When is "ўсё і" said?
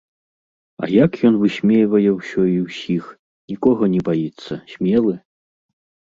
2.13-2.55